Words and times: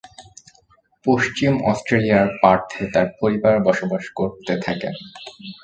পশ্চিম 1.05 1.53
অস্ট্রেলিয়ার 1.63 2.27
পার্থে 2.41 2.83
তার 2.93 3.07
পরিবার 3.19 3.55
বসবাস 3.59 4.03
করতে 4.15 4.53
থাকেন। 4.65 4.93